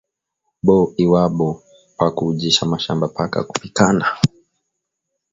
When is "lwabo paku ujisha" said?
1.07-2.63